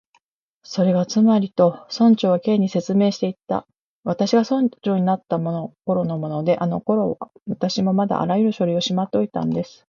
[0.63, 3.67] 「それがつまり」と、村長は Ｋ に説明していった
[4.03, 9.77] 「私が村長になったころのもので、あのころは私もまだあらゆる書類をしまっておいたんです」